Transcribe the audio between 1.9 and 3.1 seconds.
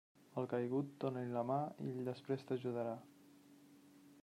ell després t'ajudarà.